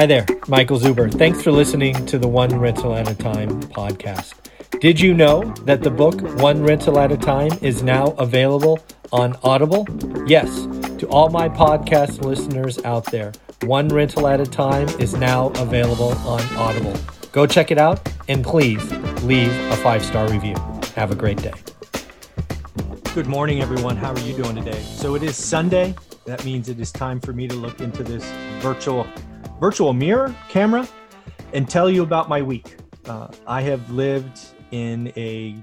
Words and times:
Hi 0.00 0.06
there, 0.06 0.24
Michael 0.48 0.78
Zuber. 0.78 1.12
Thanks 1.12 1.42
for 1.42 1.52
listening 1.52 2.06
to 2.06 2.18
the 2.18 2.26
One 2.26 2.58
Rental 2.58 2.94
at 2.94 3.06
a 3.06 3.14
Time 3.14 3.60
podcast. 3.64 4.32
Did 4.80 4.98
you 4.98 5.12
know 5.12 5.42
that 5.66 5.82
the 5.82 5.90
book 5.90 6.22
One 6.40 6.62
Rental 6.62 6.98
at 6.98 7.12
a 7.12 7.18
Time 7.18 7.50
is 7.60 7.82
now 7.82 8.12
available 8.12 8.80
on 9.12 9.36
Audible? 9.42 9.86
Yes, 10.26 10.48
to 11.00 11.06
all 11.10 11.28
my 11.28 11.50
podcast 11.50 12.24
listeners 12.24 12.82
out 12.82 13.04
there, 13.12 13.32
One 13.64 13.88
Rental 13.88 14.26
at 14.26 14.40
a 14.40 14.46
Time 14.46 14.88
is 14.98 15.16
now 15.16 15.48
available 15.56 16.12
on 16.26 16.40
Audible. 16.56 16.98
Go 17.32 17.46
check 17.46 17.70
it 17.70 17.76
out 17.76 18.00
and 18.26 18.42
please 18.42 18.82
leave 19.22 19.52
a 19.70 19.76
five 19.76 20.02
star 20.02 20.30
review. 20.30 20.54
Have 20.94 21.10
a 21.10 21.14
great 21.14 21.42
day. 21.42 21.52
Good 23.12 23.26
morning, 23.26 23.60
everyone. 23.60 23.98
How 23.98 24.14
are 24.14 24.20
you 24.20 24.34
doing 24.34 24.56
today? 24.56 24.80
So 24.80 25.14
it 25.14 25.22
is 25.22 25.36
Sunday. 25.36 25.94
That 26.24 26.42
means 26.46 26.70
it 26.70 26.80
is 26.80 26.90
time 26.90 27.20
for 27.20 27.34
me 27.34 27.46
to 27.48 27.54
look 27.54 27.80
into 27.80 28.02
this 28.02 28.24
virtual 28.62 29.06
virtual 29.60 29.92
mirror 29.92 30.34
camera 30.48 30.88
and 31.52 31.68
tell 31.68 31.90
you 31.90 32.02
about 32.02 32.30
my 32.30 32.40
week. 32.40 32.78
Uh, 33.04 33.28
I 33.46 33.60
have 33.60 33.90
lived 33.90 34.40
in 34.70 35.12
a 35.18 35.54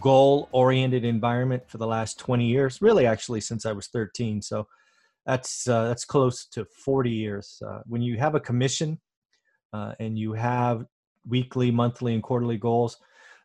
goal 0.00 0.50
oriented 0.52 1.02
environment 1.02 1.62
for 1.66 1.78
the 1.78 1.86
last 1.86 2.18
20 2.18 2.44
years, 2.44 2.82
really, 2.82 3.06
actually, 3.06 3.40
since 3.40 3.64
I 3.64 3.72
was 3.72 3.86
13. 3.86 4.42
So 4.42 4.68
that's, 5.24 5.66
uh, 5.66 5.88
that's 5.88 6.04
close 6.04 6.44
to 6.48 6.66
40 6.66 7.10
years. 7.10 7.62
Uh, 7.66 7.80
when 7.86 8.02
you 8.02 8.18
have 8.18 8.34
a 8.34 8.40
commission 8.40 9.00
uh, 9.72 9.94
and 9.98 10.18
you 10.18 10.34
have 10.34 10.84
weekly, 11.26 11.70
monthly, 11.70 12.12
and 12.12 12.22
quarterly 12.22 12.58
goals, 12.58 12.98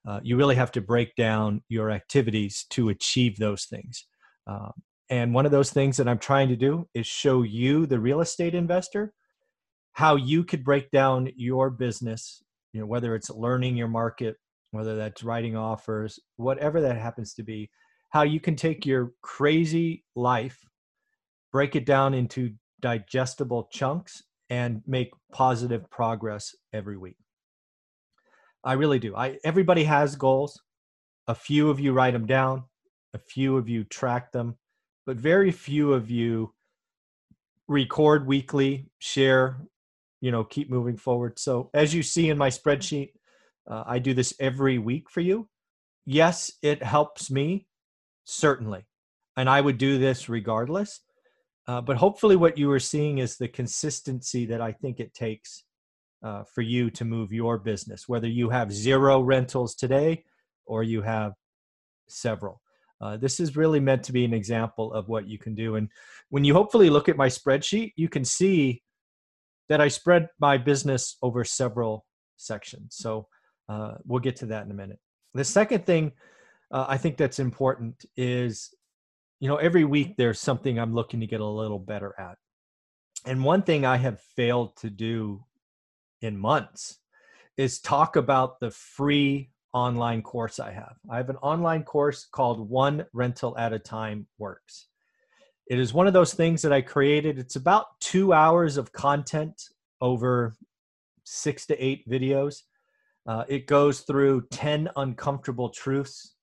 uh, 0.06 0.20
you 0.22 0.36
really 0.36 0.56
have 0.56 0.72
to 0.74 0.82
break 0.82 1.16
down 1.16 1.62
your 1.70 1.92
activities 1.92 2.66
to 2.72 2.90
achieve 2.90 3.38
those 3.38 3.66
things. 3.66 4.06
Um, 4.48 4.74
and 5.10 5.34
one 5.34 5.46
of 5.46 5.52
those 5.54 5.72
things 5.72 5.96
that 5.96 6.10
I'm 6.10 6.20
trying 6.20 6.50
to 6.50 6.58
do 6.58 6.90
is 6.94 7.08
show 7.08 7.44
you, 7.44 7.86
the 7.86 8.00
real 8.00 8.20
estate 8.20 8.54
investor, 8.54 9.14
how 9.94 10.16
you 10.16 10.44
could 10.44 10.64
break 10.64 10.90
down 10.92 11.30
your 11.36 11.70
business, 11.70 12.44
you 12.74 12.80
know, 12.80 12.86
whether 12.86 13.16
it's 13.16 13.30
learning 13.30 13.76
your 13.76 13.88
market, 13.88 14.38
whether 14.72 14.96
that's 14.96 15.24
writing 15.24 15.56
offers, 15.56 16.20
whatever 16.38 16.82
that 16.82 16.98
happens 16.98 17.34
to 17.34 17.44
be, 17.44 17.70
how 18.10 18.24
you 18.24 18.40
can 18.40 18.56
take 18.56 18.86
your 18.86 19.12
crazy 19.22 20.04
life, 20.16 20.60
break 21.52 21.76
it 21.76 21.86
down 21.86 22.14
into 22.14 22.54
digestible 22.82 23.70
chunks 23.72 24.24
and 24.50 24.82
make 24.86 25.12
positive 25.32 25.90
progress 25.90 26.56
every 26.74 26.98
week. 26.98 27.16
I 28.64 28.74
really 28.74 29.00
do. 29.00 29.16
I 29.16 29.38
everybody 29.44 29.84
has 29.86 30.16
goals. 30.16 30.62
A 31.28 31.36
few 31.36 31.70
of 31.70 31.80
you 31.80 31.94
write 31.94 32.14
them 32.14 32.26
down, 32.26 32.64
a 33.14 33.20
few 33.20 33.58
of 33.58 33.70
you 33.70 33.84
track 33.86 34.32
them, 34.32 34.58
but 35.06 35.18
very 35.18 35.52
few 35.52 35.94
of 35.94 36.10
you 36.10 36.54
record 37.68 38.28
weekly, 38.28 38.90
share 39.00 39.58
you 40.22 40.32
know 40.32 40.44
keep 40.44 40.70
moving 40.70 40.98
forward. 40.98 41.38
So 41.40 41.70
as 41.74 41.94
you 41.94 42.04
see 42.04 42.30
in 42.30 42.38
my 42.38 42.50
spreadsheet 42.50 43.10
uh, 43.70 43.84
i 43.86 44.00
do 44.00 44.14
this 44.14 44.34
every 44.40 44.78
week 44.78 45.10
for 45.10 45.22
you. 45.22 45.50
Yes 46.06 46.52
it 46.62 46.82
helps 46.82 47.30
me 47.30 47.68
certainly 48.24 48.86
and 49.36 49.50
i 49.50 49.60
would 49.60 49.78
do 49.78 49.98
this 49.98 50.30
regardless. 50.30 51.02
Uh, 51.68 51.82
but 51.82 51.98
hopefully 51.98 52.36
what 52.36 52.58
you 52.58 52.72
are 52.72 52.80
seeing 52.80 53.20
is 53.20 53.38
the 53.38 53.48
consistency 53.48 54.46
that 54.46 54.62
i 54.62 54.72
think 54.72 55.00
it 55.00 55.14
takes 55.14 55.64
uh, 56.24 56.44
for 56.44 56.62
you 56.62 56.90
to 56.92 57.04
move 57.04 57.32
your 57.32 57.58
business 57.58 58.08
whether 58.08 58.28
you 58.28 58.50
have 58.50 58.72
zero 58.72 59.22
rentals 59.22 59.76
today 59.76 60.24
or 60.66 60.84
you 60.84 61.02
have 61.02 61.34
several. 62.08 62.62
Uh, 63.00 63.18
this 63.18 63.40
is 63.40 63.56
really 63.56 63.80
meant 63.80 64.04
to 64.04 64.12
be 64.12 64.24
an 64.24 64.34
example 64.34 64.94
of 64.94 65.10
what 65.10 65.28
you 65.28 65.40
can 65.40 65.56
do. 65.56 65.76
And 65.76 65.90
when 66.30 66.44
you 66.44 66.54
hopefully 66.54 66.90
look 66.90 67.10
at 67.10 67.18
my 67.18 67.28
spreadsheet 67.28 67.94
you 67.96 68.10
can 68.10 68.24
see 68.24 68.84
that 69.72 69.80
I 69.80 69.88
spread 69.88 70.28
my 70.38 70.58
business 70.58 71.16
over 71.22 71.46
several 71.46 72.06
sections. 72.36 72.98
So 72.98 73.28
uh, 73.70 73.94
we'll 74.06 74.20
get 74.20 74.36
to 74.38 74.48
that 74.48 74.66
in 74.66 74.72
a 74.72 74.74
minute. 74.74 75.00
The 75.34 75.46
second 75.46 75.86
thing 75.86 76.12
uh, 76.72 76.88
I 76.90 76.98
think 76.98 77.16
that's 77.16 77.40
important 77.40 78.04
is, 78.18 78.76
you 79.40 79.48
know, 79.48 79.56
every 79.56 79.86
week 79.86 80.18
there's 80.18 80.42
something 80.42 80.78
I'm 80.78 80.94
looking 80.94 81.22
to 81.22 81.26
get 81.26 81.40
a 81.40 81.46
little 81.46 81.80
better 81.80 82.14
at. 82.20 82.36
And 83.26 83.46
one 83.46 83.62
thing 83.62 83.86
I 83.86 83.96
have 83.96 84.20
failed 84.36 84.76
to 84.82 84.90
do 84.90 85.46
in 86.22 86.38
months 86.38 86.98
is 87.56 87.80
talk 87.80 88.18
about 88.18 88.60
the 88.60 88.72
free 88.72 89.52
online 89.72 90.22
course 90.22 90.60
I 90.60 90.74
have. 90.74 90.98
I 91.10 91.16
have 91.16 91.30
an 91.30 91.38
online 91.38 91.84
course 91.84 92.28
called 92.30 92.70
One 92.70 93.06
Rental 93.14 93.58
at 93.58 93.72
a 93.72 93.80
Time 93.80 94.28
Works. 94.38 94.88
It 95.72 95.80
is 95.80 95.94
one 95.94 96.06
of 96.06 96.12
those 96.12 96.34
things 96.34 96.62
that 96.64 96.74
I 96.74 96.82
created. 96.82 97.40
It's 97.40 97.56
about 97.56 97.98
two 98.02 98.34
hours 98.34 98.76
of 98.76 98.92
content 98.92 99.70
over 100.02 100.54
six 101.24 101.66
to 101.68 101.82
eight 101.82 102.06
videos. 102.10 102.64
Uh, 103.26 103.46
it 103.48 103.68
goes 103.68 104.02
through 104.02 104.48
10 104.52 104.90
uncomfortable 104.98 105.70
truths. 105.70 106.34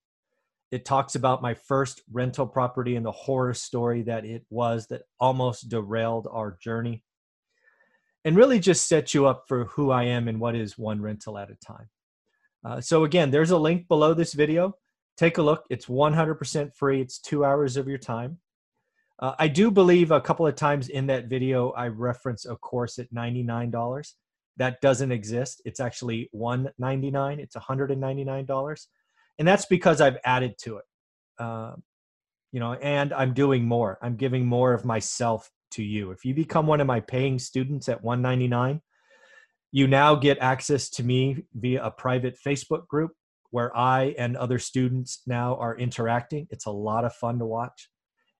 It 0.70 0.86
talks 0.86 1.14
about 1.14 1.42
my 1.42 1.52
first 1.52 2.00
rental 2.10 2.46
property 2.46 2.96
and 2.96 3.04
the 3.04 3.12
horror 3.12 3.52
story 3.52 4.00
that 4.04 4.24
it 4.24 4.46
was 4.48 4.86
that 4.86 5.02
almost 5.20 5.68
derailed 5.68 6.26
our 6.32 6.56
journey. 6.62 7.04
And 8.24 8.34
really 8.34 8.58
just 8.58 8.88
set 8.88 9.12
you 9.12 9.26
up 9.26 9.44
for 9.46 9.66
who 9.66 9.90
I 9.90 10.04
am 10.04 10.28
and 10.28 10.40
what 10.40 10.56
is 10.56 10.78
one 10.78 11.02
rental 11.02 11.36
at 11.36 11.50
a 11.50 11.54
time. 11.56 11.90
Uh, 12.64 12.80
so, 12.80 13.04
again, 13.04 13.30
there's 13.30 13.50
a 13.50 13.58
link 13.58 13.88
below 13.88 14.14
this 14.14 14.32
video. 14.32 14.74
Take 15.18 15.36
a 15.36 15.42
look. 15.42 15.66
It's 15.68 15.84
100% 15.84 16.74
free, 16.74 17.02
it's 17.02 17.18
two 17.18 17.44
hours 17.44 17.76
of 17.76 17.88
your 17.88 17.98
time. 17.98 18.38
Uh, 19.20 19.34
I 19.38 19.48
do 19.48 19.70
believe 19.70 20.10
a 20.10 20.20
couple 20.20 20.46
of 20.46 20.54
times 20.54 20.88
in 20.88 21.06
that 21.08 21.26
video 21.26 21.70
I 21.70 21.88
reference 21.88 22.46
a 22.46 22.56
course 22.56 22.98
at 22.98 23.12
$99. 23.12 24.12
That 24.58 24.80
doesn't 24.80 25.12
exist. 25.12 25.62
It's 25.64 25.80
actually 25.80 26.28
199. 26.32 27.40
It's 27.40 27.56
$199. 27.56 28.86
And 29.38 29.48
that's 29.48 29.66
because 29.66 30.00
I've 30.00 30.18
added 30.24 30.54
to 30.62 30.78
it. 30.78 30.84
Uh, 31.38 31.74
you 32.52 32.60
know, 32.60 32.74
and 32.74 33.12
I'm 33.12 33.34
doing 33.34 33.64
more. 33.64 33.98
I'm 34.02 34.16
giving 34.16 34.46
more 34.46 34.72
of 34.72 34.84
myself 34.84 35.50
to 35.72 35.82
you. 35.82 36.12
If 36.12 36.24
you 36.24 36.34
become 36.34 36.66
one 36.66 36.80
of 36.80 36.86
my 36.86 37.00
paying 37.00 37.38
students 37.38 37.88
at 37.88 38.02
199, 38.02 38.80
you 39.70 39.86
now 39.86 40.14
get 40.14 40.38
access 40.40 40.88
to 40.90 41.04
me 41.04 41.44
via 41.54 41.84
a 41.84 41.90
private 41.90 42.36
Facebook 42.44 42.86
group 42.86 43.12
where 43.50 43.76
I 43.76 44.14
and 44.18 44.36
other 44.36 44.58
students 44.58 45.22
now 45.26 45.56
are 45.56 45.76
interacting. 45.76 46.46
It's 46.50 46.66
a 46.66 46.70
lot 46.70 47.04
of 47.04 47.14
fun 47.14 47.38
to 47.38 47.46
watch. 47.46 47.88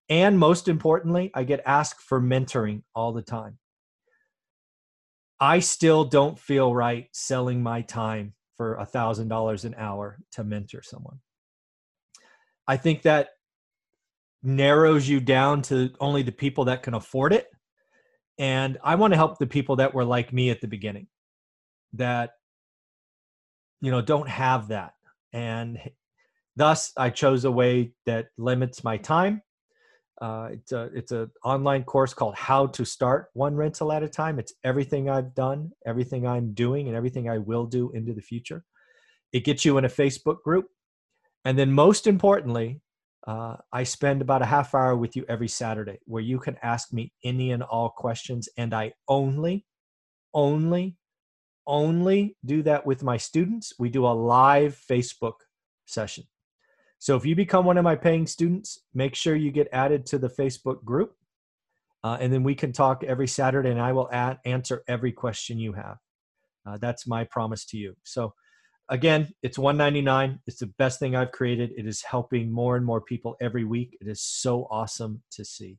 And 0.08 0.38
most 0.38 0.68
importantly, 0.68 1.30
I 1.34 1.44
get 1.44 1.60
asked 1.66 2.00
for 2.00 2.20
mentoring 2.20 2.82
all 2.94 3.12
the 3.12 3.22
time. 3.22 3.58
I 5.40 5.60
still 5.60 6.04
don't 6.04 6.38
feel 6.38 6.74
right 6.74 7.08
selling 7.12 7.62
my 7.62 7.82
time 7.82 8.34
for 8.56 8.74
a 8.74 8.86
$1,000 8.86 9.64
an 9.64 9.74
hour 9.78 10.18
to 10.32 10.44
mentor 10.44 10.82
someone. 10.82 11.20
I 12.66 12.76
think 12.76 13.02
that 13.02 13.28
narrows 14.42 15.08
you 15.08 15.20
down 15.20 15.62
to 15.62 15.90
only 16.00 16.22
the 16.22 16.32
people 16.32 16.64
that 16.66 16.82
can 16.82 16.94
afford 16.94 17.32
it. 17.32 17.46
And 18.38 18.78
I 18.82 18.94
want 18.94 19.12
to 19.12 19.16
help 19.16 19.38
the 19.38 19.46
people 19.46 19.76
that 19.76 19.94
were 19.94 20.04
like 20.04 20.32
me 20.32 20.50
at 20.50 20.60
the 20.60 20.68
beginning 20.68 21.06
that, 21.94 22.30
you 23.80 23.90
know, 23.90 24.00
don't 24.00 24.28
have 24.28 24.68
that. 24.68 24.92
And 25.32 25.78
thus, 26.56 26.92
I 26.96 27.10
chose 27.10 27.44
a 27.44 27.50
way 27.50 27.92
that 28.06 28.28
limits 28.38 28.82
my 28.82 28.96
time 28.96 29.42
uh, 30.20 30.48
it's 30.52 30.72
a 30.72 30.90
it's 30.94 31.12
an 31.12 31.30
online 31.44 31.84
course 31.84 32.12
called 32.12 32.34
How 32.34 32.66
to 32.66 32.84
Start 32.84 33.28
One 33.34 33.54
Rental 33.54 33.92
at 33.92 34.02
a 34.02 34.08
Time. 34.08 34.38
It's 34.38 34.52
everything 34.64 35.08
I've 35.08 35.34
done, 35.34 35.70
everything 35.86 36.26
I'm 36.26 36.54
doing, 36.54 36.88
and 36.88 36.96
everything 36.96 37.30
I 37.30 37.38
will 37.38 37.66
do 37.66 37.92
into 37.92 38.12
the 38.12 38.22
future. 38.22 38.64
It 39.32 39.44
gets 39.44 39.64
you 39.64 39.78
in 39.78 39.84
a 39.84 39.88
Facebook 39.88 40.42
group, 40.42 40.66
and 41.44 41.58
then 41.58 41.70
most 41.70 42.06
importantly, 42.06 42.80
uh, 43.26 43.56
I 43.72 43.84
spend 43.84 44.20
about 44.20 44.42
a 44.42 44.46
half 44.46 44.74
hour 44.74 44.96
with 44.96 45.14
you 45.14 45.24
every 45.28 45.48
Saturday, 45.48 45.98
where 46.06 46.22
you 46.22 46.38
can 46.38 46.56
ask 46.62 46.92
me 46.92 47.12
any 47.22 47.52
and 47.52 47.62
all 47.62 47.90
questions, 47.90 48.48
and 48.56 48.74
I 48.74 48.94
only, 49.06 49.66
only, 50.34 50.96
only 51.66 52.36
do 52.44 52.62
that 52.62 52.86
with 52.86 53.04
my 53.04 53.18
students. 53.18 53.72
We 53.78 53.88
do 53.88 54.06
a 54.06 54.08
live 54.08 54.80
Facebook 54.90 55.34
session. 55.86 56.24
So 56.98 57.16
if 57.16 57.24
you 57.24 57.34
become 57.36 57.64
one 57.64 57.78
of 57.78 57.84
my 57.84 57.94
paying 57.94 58.26
students, 58.26 58.80
make 58.92 59.14
sure 59.14 59.36
you 59.36 59.52
get 59.52 59.68
added 59.72 60.04
to 60.06 60.18
the 60.18 60.28
Facebook 60.28 60.84
group. 60.84 61.14
Uh, 62.04 62.16
and 62.20 62.32
then 62.32 62.42
we 62.42 62.54
can 62.54 62.72
talk 62.72 63.02
every 63.04 63.26
Saturday, 63.26 63.70
and 63.70 63.80
I 63.80 63.92
will 63.92 64.08
add, 64.12 64.38
answer 64.44 64.82
every 64.88 65.12
question 65.12 65.58
you 65.58 65.72
have. 65.72 65.96
Uh, 66.66 66.78
that's 66.78 67.06
my 67.06 67.24
promise 67.24 67.64
to 67.66 67.76
you. 67.76 67.96
So, 68.04 68.34
again, 68.88 69.28
it's 69.42 69.58
199. 69.58 70.38
It's 70.46 70.60
the 70.60 70.72
best 70.78 71.00
thing 71.00 71.16
I've 71.16 71.32
created. 71.32 71.72
It 71.76 71.86
is 71.86 72.02
helping 72.02 72.52
more 72.52 72.76
and 72.76 72.86
more 72.86 73.00
people 73.00 73.36
every 73.40 73.64
week. 73.64 73.96
It 74.00 74.06
is 74.06 74.22
so 74.22 74.68
awesome 74.70 75.22
to 75.32 75.44
see. 75.44 75.78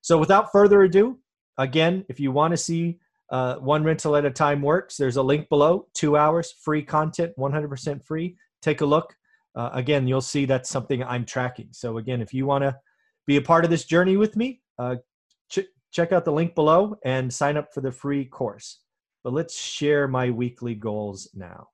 So, 0.00 0.16
without 0.16 0.52
further 0.52 0.82
ado, 0.82 1.18
again, 1.58 2.04
if 2.08 2.18
you 2.18 2.32
want 2.32 2.52
to 2.52 2.56
see 2.56 2.98
uh, 3.30 3.56
one 3.56 3.84
rental 3.84 4.16
at 4.16 4.24
a 4.24 4.30
time 4.30 4.62
works, 4.62 4.96
there's 4.96 5.16
a 5.16 5.22
link 5.22 5.50
below. 5.50 5.86
Two 5.92 6.16
hours, 6.16 6.52
free 6.62 6.82
content, 6.82 7.32
100% 7.38 8.02
free. 8.02 8.36
Take 8.62 8.80
a 8.80 8.86
look 8.86 9.14
uh, 9.54 9.70
again, 9.72 10.06
you'll 10.06 10.20
see 10.20 10.44
that's 10.44 10.70
something 10.70 11.02
I'm 11.02 11.24
tracking. 11.24 11.68
So 11.72 11.98
again, 11.98 12.20
if 12.20 12.32
you 12.32 12.46
want 12.46 12.62
to 12.62 12.76
be 13.26 13.36
a 13.36 13.42
part 13.42 13.64
of 13.64 13.70
this 13.70 13.84
journey 13.84 14.16
with 14.16 14.36
me, 14.36 14.60
uh, 14.78 14.96
ch- 15.50 15.66
check 15.92 16.12
out 16.12 16.24
the 16.24 16.32
link 16.32 16.54
below 16.54 16.96
and 17.04 17.32
sign 17.32 17.56
up 17.56 17.72
for 17.72 17.80
the 17.80 17.92
free 17.92 18.24
course. 18.24 18.80
But 19.24 19.32
let's 19.32 19.60
share 19.60 20.06
my 20.08 20.30
weekly 20.30 20.74
goals 20.74 21.28
now. 21.34 21.68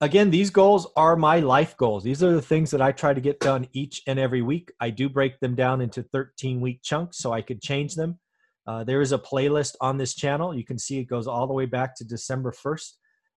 Again, 0.00 0.30
these 0.30 0.50
goals 0.50 0.88
are 0.96 1.16
my 1.16 1.38
life 1.38 1.76
goals. 1.76 2.02
These 2.02 2.22
are 2.22 2.34
the 2.34 2.42
things 2.42 2.70
that 2.72 2.82
I 2.82 2.92
try 2.92 3.14
to 3.14 3.20
get 3.20 3.40
done 3.40 3.68
each 3.72 4.02
and 4.06 4.18
every 4.18 4.42
week. 4.42 4.72
I 4.80 4.90
do 4.90 5.08
break 5.08 5.38
them 5.40 5.54
down 5.54 5.80
into 5.80 6.02
13 6.02 6.60
week 6.60 6.80
chunks 6.82 7.18
so 7.18 7.32
I 7.32 7.40
could 7.40 7.62
change 7.62 7.94
them. 7.94 8.18
Uh, 8.66 8.82
there 8.82 9.00
is 9.00 9.12
a 9.12 9.18
playlist 9.18 9.76
on 9.80 9.96
this 9.96 10.14
channel. 10.14 10.54
You 10.54 10.64
can 10.64 10.78
see 10.78 10.98
it 10.98 11.04
goes 11.04 11.26
all 11.26 11.46
the 11.46 11.54
way 11.54 11.66
back 11.66 11.94
to 11.96 12.04
December 12.04 12.52
1st. 12.52 12.92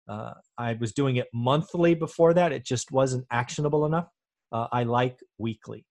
Uh, 0.08 0.32
I 0.58 0.74
was 0.74 0.92
doing 0.92 1.16
it 1.16 1.26
monthly 1.34 1.94
before 1.94 2.34
that. 2.34 2.52
It 2.52 2.64
just 2.64 2.92
wasn't 2.92 3.26
actionable 3.30 3.86
enough. 3.86 4.08
Uh, 4.52 4.66
I 4.72 4.84
like 4.84 5.18
weekly. 5.38 5.84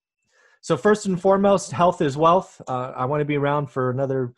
So, 0.62 0.78
first 0.78 1.06
and 1.06 1.20
foremost, 1.22 1.72
health 1.72 2.02
is 2.02 2.18
wealth. 2.18 2.62
Uh, 2.68 2.94
I 2.96 3.06
want 3.06 3.22
to 3.22 3.26
be 3.26 3.38
around 3.38 3.70
for 3.70 3.90
another, 3.90 4.34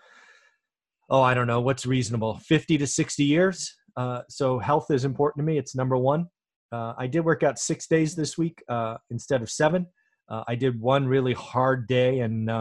oh, 1.10 1.22
I 1.22 1.34
don't 1.34 1.48
know, 1.48 1.62
what's 1.62 1.86
reasonable, 1.86 2.40
50 2.40 2.78
to 2.80 2.88
60 2.88 3.24
years. 3.24 3.74
Uh, 3.96 4.22
so, 4.30 4.60
health 4.60 4.92
is 4.92 5.06
important 5.06 5.44
to 5.44 5.46
me. 5.46 5.58
It's 5.58 5.76
number 5.76 5.98
one. 5.98 6.28
Uh, 6.72 6.94
I 6.98 7.08
did 7.08 7.24
work 7.24 7.44
out 7.44 7.60
six 7.60 7.88
days 7.88 8.16
this 8.16 8.38
week 8.38 8.62
instead 9.10 9.42
of 9.42 9.50
seven. 9.50 9.86
I 10.30 10.56
did 10.56 10.82
one 10.82 11.08
really 11.08 11.34
hard 11.34 11.88
day 11.88 12.20
and 12.20 12.52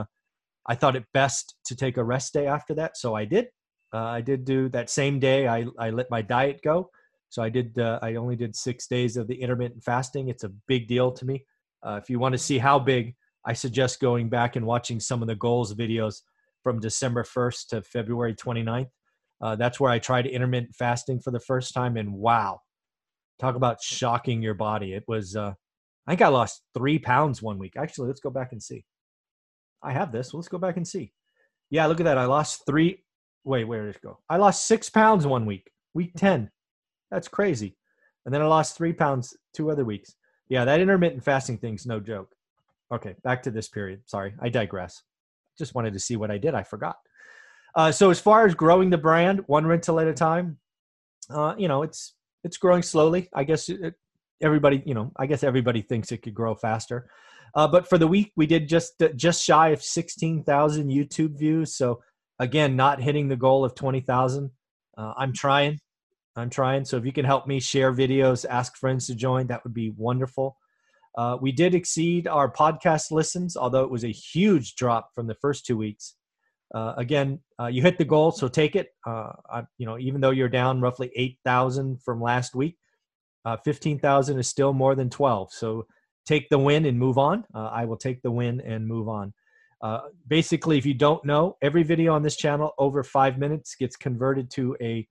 I 0.69 0.75
thought 0.75 0.97
it 0.97 1.05
best 1.15 1.55
to 1.67 1.77
take 1.77 1.97
a 1.97 2.05
rest 2.05 2.33
day 2.33 2.47
after 2.47 2.75
that, 2.75 2.97
so 2.97 3.15
I 3.15 3.25
did. 3.25 3.47
Uh, 3.95 4.05
I 4.05 4.21
did 4.21 4.45
do 4.45 4.69
that 4.71 4.91
same 4.91 5.21
day. 5.21 5.47
I, 5.47 5.67
I 5.79 5.91
let 5.91 6.11
my 6.11 6.23
diet 6.23 6.61
go, 6.63 6.91
so 7.37 7.43
I 7.43 7.51
did. 7.51 7.79
Uh, 7.79 7.99
I 8.01 8.15
only 8.15 8.35
did 8.35 8.57
six 8.57 8.87
days 8.87 9.19
of 9.19 9.29
the 9.29 9.35
intermittent 9.35 9.85
fasting. 9.85 10.31
It's 10.31 10.45
a 10.45 10.49
big 10.67 10.89
deal 10.89 11.13
to 11.13 11.27
me. 11.27 11.45
Uh, 11.87 12.01
if 12.03 12.09
you 12.09 12.19
want 12.19 12.33
to 12.33 12.39
see 12.39 12.57
how 12.57 12.79
big, 12.79 13.15
I 13.45 13.53
suggest 13.53 14.01
going 14.01 14.31
back 14.31 14.57
and 14.57 14.65
watching 14.65 15.01
some 15.01 15.21
of 15.21 15.29
the 15.29 15.35
goals 15.35 15.75
videos 15.75 16.23
from 16.63 16.81
December 16.81 17.25
1st 17.25 17.67
to 17.69 17.83
February 17.83 18.35
29th. 18.35 18.89
Uh, 19.43 19.55
that's 19.55 19.79
where 19.79 19.93
I 19.93 19.99
tried 19.99 20.25
intermittent 20.25 20.75
fasting 20.75 21.21
for 21.21 21.31
the 21.31 21.39
first 21.39 21.75
time, 21.75 21.99
and 21.99 22.15
wow, 22.15 22.61
talk 23.39 23.55
about 23.55 23.83
shocking 23.83 24.41
your 24.41 24.55
body. 24.55 24.95
It 24.95 25.05
was. 25.07 25.37
Uh, 25.37 25.53
I 26.07 26.13
think 26.13 26.23
I 26.23 26.29
lost 26.29 26.63
three 26.73 26.99
pounds 26.99 27.43
one 27.43 27.59
week. 27.59 27.75
Actually, 27.77 28.07
let's 28.07 28.21
go 28.21 28.31
back 28.31 28.53
and 28.53 28.63
see. 28.63 28.83
I 29.83 29.93
have 29.93 30.11
this. 30.11 30.33
Let's 30.33 30.49
go 30.49 30.57
back 30.57 30.79
and 30.79 30.89
see. 30.89 31.13
Yeah, 31.69 31.85
look 31.85 32.01
at 32.01 32.05
that. 32.05 32.17
I 32.17 32.25
lost 32.25 32.63
three. 32.65 33.05
Wait, 33.45 33.65
where 33.65 33.85
did 33.85 33.97
it 33.97 34.03
go? 34.03 34.21
I 34.31 34.39
lost 34.39 34.67
six 34.67 34.89
pounds 34.89 35.27
one 35.27 35.45
week, 35.45 35.71
week 35.93 36.13
10. 36.17 36.51
That's 37.11 37.29
crazy. 37.29 37.77
And 38.25 38.35
then 38.35 38.43
I 38.43 38.47
lost 38.47 38.77
three 38.77 38.93
pounds 38.93 39.37
two 39.55 39.71
other 39.71 39.85
weeks. 39.85 40.15
Yeah, 40.49 40.65
that 40.65 40.81
intermittent 40.81 41.25
fasting 41.25 41.59
thing's 41.59 41.87
no 41.87 42.01
joke. 42.01 42.35
Okay, 42.93 43.15
back 43.25 43.43
to 43.45 43.51
this 43.51 43.69
period. 43.69 44.03
Sorry, 44.07 44.35
I 44.41 44.49
digress. 44.49 45.03
Just 45.59 45.75
wanted 45.75 45.93
to 45.95 46.01
see 46.01 46.17
what 46.17 46.31
I 46.31 46.39
did. 46.39 46.55
I 46.55 46.63
forgot. 46.63 46.97
Uh, 47.75 47.93
so 47.93 48.11
as 48.11 48.21
far 48.21 48.47
as 48.47 48.55
growing 48.55 48.91
the 48.91 48.99
brand, 48.99 49.41
one 49.47 49.67
rental 49.67 50.01
at 50.01 50.07
a 50.07 50.15
time, 50.15 50.59
uh, 51.31 51.55
you 51.59 51.69
know, 51.69 51.83
it's 51.83 52.15
it's 52.45 52.57
growing 52.57 52.83
slowly. 52.83 53.29
I 53.35 53.45
guess 53.45 53.69
it, 53.69 53.95
everybody, 54.41 54.83
you 54.87 54.95
know, 54.95 55.13
I 55.17 55.27
guess 55.27 55.43
everybody 55.43 55.83
thinks 55.83 56.13
it 56.13 56.23
could 56.23 56.35
grow 56.35 56.55
faster. 56.55 57.09
Uh, 57.55 57.67
but 57.67 57.89
for 57.89 57.99
the 57.99 58.07
week, 58.07 58.33
we 58.37 58.47
did 58.47 58.69
just 58.69 59.03
uh, 59.03 59.09
just 59.17 59.43
shy 59.43 59.71
of 59.71 59.83
16,000 59.83 60.91
YouTube 60.91 61.39
views. 61.39 61.75
So 61.75 62.03
again, 62.39 62.77
not 62.77 63.01
hitting 63.01 63.29
the 63.29 63.37
goal 63.37 63.65
of 63.65 63.75
20,000. 63.75 64.51
Uh, 64.97 65.13
I'm 65.17 65.33
trying. 65.33 65.79
I'm 66.37 66.51
trying. 66.51 66.85
So 66.85 66.97
if 66.97 67.05
you 67.05 67.13
can 67.13 67.25
help 67.25 67.47
me 67.47 67.61
share 67.61 67.93
videos, 67.93 68.45
ask 68.49 68.77
friends 68.77 69.07
to 69.07 69.15
join, 69.15 69.47
that 69.49 69.65
would 69.65 69.75
be 69.75 69.91
wonderful. 69.97 70.57
Uh, 71.17 71.39
we 71.41 71.51
did 71.51 71.75
exceed 71.75 72.29
our 72.29 72.53
podcast 72.53 73.11
listens, 73.11 73.57
although 73.57 73.85
it 73.85 73.91
was 73.91 74.05
a 74.05 74.13
huge 74.13 74.75
drop 74.75 75.15
from 75.15 75.27
the 75.27 75.35
first 75.35 75.65
two 75.65 75.77
weeks. 75.77 76.15
Uh, 76.75 76.93
again, 76.97 77.41
uh, 77.61 77.67
you 77.67 77.81
hit 77.81 77.97
the 77.97 78.05
goal, 78.05 78.33
so 78.33 78.49
take 78.49 78.77
it. 78.77 78.89
I, 79.07 79.63
you 79.79 79.87
know, 79.87 79.99
even 79.99 80.21
though 80.21 80.31
you're 80.31 80.49
down 80.49 80.81
roughly 80.81 81.11
8,000 81.17 82.03
from 82.03 82.21
last 82.21 82.55
week, 82.55 82.77
15,000 83.65 84.39
is 84.39 84.49
still 84.49 84.73
more 84.73 84.95
than 84.95 85.09
12. 85.09 85.53
So 85.53 85.87
take 86.27 86.49
the 86.49 86.59
win 86.59 86.85
and 86.85 86.99
move 86.99 87.17
on. 87.17 87.45
Uh, 87.55 87.71
I 87.73 87.85
will 87.85 87.97
take 87.97 88.21
the 88.23 88.31
win 88.31 88.61
and 88.61 88.87
move 88.87 89.09
on. 89.09 89.33
Uh, 89.81 90.01
basically, 90.27 90.79
if 90.79 90.85
you 90.85 90.95
don't 90.95 91.25
know, 91.25 91.57
every 91.63 91.83
video 91.83 92.13
on 92.15 92.23
this 92.23 92.37
channel 92.37 92.73
over 92.79 93.03
five 93.03 93.39
minutes 93.39 93.77
gets 93.77 93.97
converted 93.97 94.51
to 94.51 94.77
a 94.81 95.07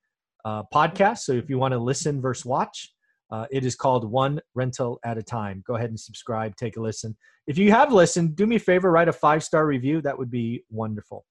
uh, 0.46 0.64
podcast. 0.74 1.20
So 1.20 1.34
if 1.34 1.50
you 1.50 1.58
want 1.58 1.74
to 1.74 1.78
listen 1.78 2.22
versus 2.22 2.46
watch, 2.46 2.94
uh, 3.32 3.48
it 3.52 3.66
is 3.66 3.76
called 3.76 4.10
One 4.10 4.40
Rental 4.54 5.00
at 5.04 5.18
a 5.18 5.24
Time. 5.24 5.64
Go 5.68 5.76
ahead 5.76 5.90
and 5.90 6.00
subscribe, 6.00 6.56
take 6.56 6.78
a 6.78 6.82
listen. 6.82 7.18
If 7.48 7.58
you 7.58 7.72
have 7.72 7.92
listened, 7.92 8.36
do 8.36 8.46
me 8.46 8.56
a 8.56 8.60
favor, 8.60 8.92
write 8.92 9.10
a 9.10 9.14
five 9.14 9.44
star 9.44 9.66
review. 9.66 10.02
That 10.02 10.18
would 10.18 10.32
be 10.32 10.64
wonderful. 10.70 11.26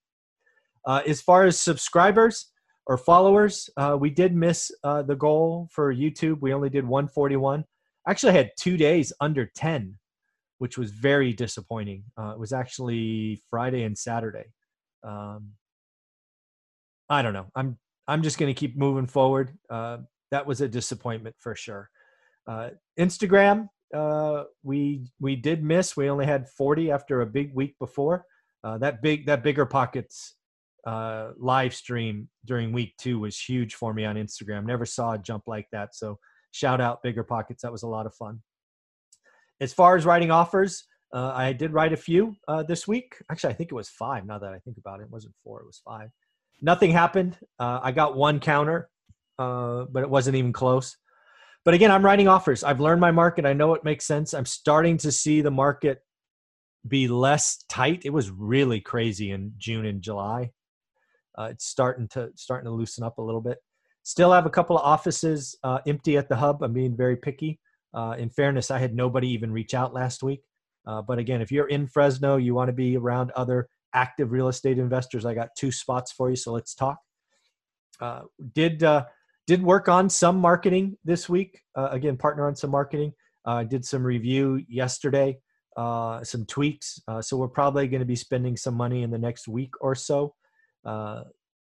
Uh, 0.86 1.00
as 1.06 1.22
far 1.22 1.44
as 1.44 1.58
subscribers 1.58 2.50
or 2.86 2.98
followers, 2.98 3.70
uh, 3.78 3.96
we 3.98 4.10
did 4.10 4.34
miss 4.34 4.70
the 4.82 5.16
goal 5.18 5.68
for 5.72 5.94
YouTube. 5.94 6.40
We 6.42 6.52
only 6.52 6.68
did 6.68 6.84
141 6.84 7.64
actually 8.08 8.32
had 8.32 8.50
two 8.58 8.76
days 8.76 9.12
under 9.20 9.46
10 9.54 9.98
which 10.58 10.78
was 10.78 10.90
very 10.90 11.32
disappointing 11.32 12.04
uh, 12.18 12.30
it 12.30 12.38
was 12.38 12.52
actually 12.52 13.42
friday 13.50 13.82
and 13.84 13.96
saturday 13.96 14.44
um, 15.02 15.52
i 17.08 17.22
don't 17.22 17.32
know 17.32 17.46
i'm 17.54 17.78
i'm 18.08 18.22
just 18.22 18.38
going 18.38 18.52
to 18.52 18.58
keep 18.58 18.76
moving 18.76 19.06
forward 19.06 19.56
uh, 19.70 19.98
that 20.30 20.46
was 20.46 20.60
a 20.60 20.68
disappointment 20.68 21.34
for 21.38 21.54
sure 21.54 21.90
uh, 22.46 22.70
instagram 22.98 23.68
uh, 23.94 24.44
we 24.62 25.06
we 25.20 25.36
did 25.36 25.62
miss 25.62 25.96
we 25.96 26.08
only 26.08 26.26
had 26.26 26.48
40 26.48 26.90
after 26.90 27.20
a 27.20 27.26
big 27.26 27.54
week 27.54 27.76
before 27.78 28.24
uh, 28.64 28.78
that 28.78 29.02
big 29.02 29.26
that 29.26 29.42
bigger 29.42 29.66
pockets 29.66 30.34
uh, 30.86 31.30
live 31.38 31.74
stream 31.74 32.28
during 32.44 32.72
week 32.72 32.94
two 32.98 33.18
was 33.18 33.38
huge 33.40 33.74
for 33.74 33.94
me 33.94 34.04
on 34.04 34.16
instagram 34.16 34.64
never 34.64 34.84
saw 34.84 35.12
a 35.12 35.18
jump 35.18 35.44
like 35.46 35.66
that 35.72 35.94
so 35.94 36.18
shout 36.54 36.80
out 36.80 37.02
Bigger 37.02 37.24
Pockets. 37.24 37.62
That 37.62 37.72
was 37.72 37.82
a 37.82 37.88
lot 37.88 38.06
of 38.06 38.14
fun. 38.14 38.40
As 39.60 39.72
far 39.72 39.96
as 39.96 40.06
writing 40.06 40.30
offers, 40.30 40.84
uh, 41.12 41.32
I 41.34 41.52
did 41.52 41.72
write 41.72 41.92
a 41.92 41.96
few 41.96 42.36
this 42.66 42.88
week. 42.88 43.16
Actually, 43.30 43.52
I 43.52 43.56
think 43.56 43.70
it 43.70 43.74
was 43.74 43.88
five. 43.88 44.24
Now 44.24 44.38
that 44.38 44.52
I 44.52 44.58
think 44.60 44.78
about 44.78 45.00
it, 45.00 45.04
it 45.04 45.10
wasn't 45.10 45.34
four; 45.42 45.60
it 45.60 45.66
was 45.66 45.80
five. 45.84 46.10
Nothing 46.64 46.92
happened. 46.92 47.36
Uh, 47.58 47.78
I 47.82 47.92
got 47.92 48.16
one 48.16 48.40
counter, 48.40 48.88
uh, 49.38 49.84
but 49.92 50.02
it 50.02 50.08
wasn't 50.08 50.36
even 50.36 50.50
close. 50.50 50.96
But 51.62 51.74
again, 51.74 51.90
I'm 51.90 52.02
writing 52.02 52.26
offers. 52.26 52.64
I've 52.64 52.80
learned 52.80 53.02
my 53.02 53.10
market. 53.10 53.44
I 53.44 53.52
know 53.52 53.74
it 53.74 53.84
makes 53.84 54.06
sense. 54.06 54.32
I'm 54.32 54.46
starting 54.46 54.96
to 54.98 55.12
see 55.12 55.42
the 55.42 55.50
market 55.50 55.98
be 56.88 57.06
less 57.06 57.64
tight. 57.68 58.06
It 58.06 58.14
was 58.14 58.30
really 58.30 58.80
crazy 58.80 59.30
in 59.30 59.52
June 59.58 59.84
and 59.84 60.00
July. 60.00 60.52
Uh, 61.36 61.48
it's 61.50 61.66
starting 61.66 62.08
to 62.08 62.30
starting 62.34 62.64
to 62.64 62.72
loosen 62.72 63.04
up 63.04 63.18
a 63.18 63.22
little 63.22 63.42
bit. 63.42 63.58
Still 64.02 64.32
have 64.32 64.46
a 64.46 64.50
couple 64.50 64.78
of 64.78 64.86
offices 64.86 65.58
uh, 65.64 65.80
empty 65.86 66.16
at 66.16 66.30
the 66.30 66.36
hub. 66.36 66.62
I'm 66.62 66.72
being 66.72 66.96
very 66.96 67.18
picky. 67.18 67.60
Uh, 67.92 68.14
in 68.16 68.30
fairness, 68.30 68.70
I 68.70 68.78
had 68.78 68.94
nobody 68.94 69.28
even 69.28 69.52
reach 69.52 69.74
out 69.74 69.92
last 69.92 70.22
week. 70.22 70.40
Uh, 70.86 71.02
but 71.02 71.18
again, 71.18 71.42
if 71.42 71.52
you're 71.52 71.68
in 71.68 71.86
Fresno, 71.86 72.38
you 72.38 72.54
want 72.54 72.68
to 72.68 72.72
be 72.72 72.96
around 72.96 73.32
other 73.32 73.68
active 73.94 74.32
real 74.32 74.48
estate 74.48 74.78
investors, 74.78 75.24
I 75.24 75.34
got 75.34 75.50
two 75.56 75.72
spots 75.72 76.12
for 76.12 76.30
you. 76.30 76.36
So 76.36 76.52
let's 76.52 76.74
talk. 76.74 76.98
Uh, 78.00 78.22
did 78.54 78.82
uh, 78.82 79.04
did 79.46 79.62
work 79.62 79.88
on 79.88 80.10
some 80.10 80.38
marketing 80.38 80.96
this 81.04 81.28
week. 81.28 81.60
Uh, 81.76 81.88
again, 81.90 82.16
partner 82.16 82.46
on 82.46 82.56
some 82.56 82.70
marketing. 82.70 83.12
I 83.46 83.64
did 83.64 83.84
some 83.84 84.02
review 84.02 84.62
yesterday, 84.68 85.38
some 85.76 86.46
tweaks. 86.48 86.98
so 87.20 87.36
we're 87.36 87.48
probably 87.48 87.86
going 87.88 88.00
to 88.00 88.06
be 88.06 88.16
spending 88.16 88.56
some 88.56 88.74
money 88.74 89.02
in 89.02 89.10
the 89.10 89.18
next 89.18 89.46
week 89.46 89.70
or 89.82 89.94
so 89.94 90.34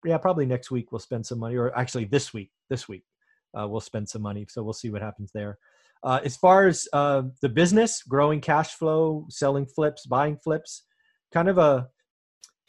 yeah, 0.05 0.17
probably 0.17 0.45
next 0.45 0.71
week 0.71 0.91
we'll 0.91 0.99
spend 0.99 1.25
some 1.25 1.39
money, 1.39 1.55
or 1.55 1.77
actually 1.77 2.05
this 2.05 2.33
week, 2.33 2.51
this 2.69 2.87
week 2.87 3.03
uh, 3.57 3.67
we'll 3.67 3.81
spend 3.81 4.09
some 4.09 4.21
money. 4.21 4.45
So 4.49 4.63
we'll 4.63 4.73
see 4.73 4.89
what 4.89 5.01
happens 5.01 5.31
there. 5.33 5.57
Uh, 6.03 6.19
as 6.23 6.35
far 6.35 6.67
as 6.67 6.87
uh, 6.93 7.23
the 7.41 7.49
business, 7.49 8.01
growing 8.03 8.41
cash 8.41 8.73
flow, 8.73 9.25
selling 9.29 9.67
flips, 9.67 10.05
buying 10.07 10.37
flips, 10.37 10.83
kind 11.31 11.47
of 11.47 11.57
a 11.59 11.87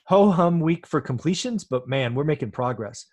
ho 0.04 0.30
hum 0.30 0.60
week 0.60 0.86
for 0.86 1.00
completions, 1.00 1.64
but 1.64 1.88
man, 1.88 2.14
we're 2.14 2.24
making 2.24 2.50
progress. 2.50 3.06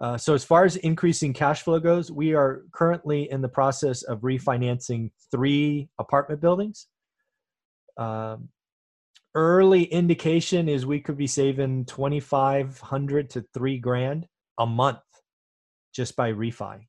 Uh, 0.00 0.18
so 0.18 0.34
as 0.34 0.44
far 0.44 0.64
as 0.64 0.76
increasing 0.76 1.32
cash 1.32 1.62
flow 1.62 1.78
goes, 1.78 2.10
we 2.10 2.34
are 2.34 2.62
currently 2.72 3.30
in 3.30 3.40
the 3.40 3.48
process 3.48 4.02
of 4.02 4.20
refinancing 4.20 5.10
three 5.30 5.88
apartment 5.98 6.40
buildings. 6.40 6.88
Um, 7.96 8.48
early 9.34 9.84
indication 9.84 10.68
is 10.68 10.84
we 10.84 11.00
could 11.00 11.16
be 11.16 11.26
saving 11.26 11.84
2500 11.86 13.30
to 13.30 13.44
3 13.54 13.78
grand 13.78 14.26
a 14.58 14.66
month 14.66 14.98
just 15.94 16.16
by 16.16 16.32
refi. 16.32 16.80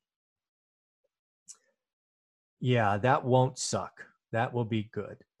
Yeah, 2.60 2.96
that 2.98 3.24
won't 3.24 3.58
suck. 3.58 4.04
That 4.32 4.52
will 4.52 4.64
be 4.64 4.90
good. 4.92 5.18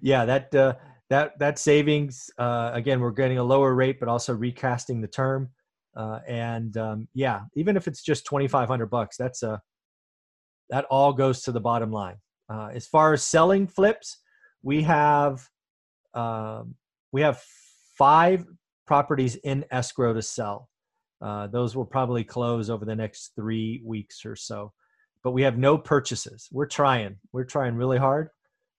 yeah, 0.00 0.24
that 0.24 0.54
uh, 0.54 0.74
that 1.10 1.38
that 1.38 1.58
savings 1.58 2.30
uh, 2.38 2.70
again, 2.72 3.00
we're 3.00 3.10
getting 3.10 3.38
a 3.38 3.44
lower 3.44 3.74
rate, 3.74 4.00
but 4.00 4.08
also 4.08 4.34
recasting 4.34 5.00
the 5.00 5.08
term. 5.08 5.50
Uh, 5.96 6.20
and 6.26 6.76
um, 6.76 7.08
yeah, 7.14 7.40
even 7.54 7.76
if 7.76 7.86
it's 7.88 8.02
just 8.02 8.24
twenty 8.24 8.48
five 8.48 8.68
hundred 8.68 8.86
bucks, 8.86 9.16
that's 9.16 9.42
a 9.42 9.52
uh, 9.52 9.58
that 10.70 10.84
all 10.84 11.12
goes 11.12 11.42
to 11.42 11.52
the 11.52 11.60
bottom 11.60 11.90
line. 11.90 12.16
Uh, 12.48 12.68
as 12.72 12.86
far 12.86 13.12
as 13.12 13.24
selling 13.24 13.66
flips, 13.66 14.18
we 14.62 14.82
have 14.82 15.46
um, 16.14 16.74
we 17.12 17.20
have 17.20 17.42
five 17.98 18.44
properties 18.86 19.34
in 19.36 19.64
escrow 19.70 20.14
to 20.14 20.22
sell. 20.22 20.68
Uh, 21.20 21.46
those 21.48 21.76
will 21.76 21.84
probably 21.84 22.24
close 22.24 22.70
over 22.70 22.84
the 22.84 22.96
next 22.96 23.32
three 23.36 23.82
weeks 23.84 24.24
or 24.24 24.34
so. 24.34 24.72
But 25.22 25.32
we 25.32 25.42
have 25.42 25.58
no 25.58 25.76
purchases. 25.76 26.48
We're 26.50 26.66
trying. 26.66 27.16
We're 27.32 27.44
trying 27.44 27.74
really 27.74 27.98
hard, 27.98 28.30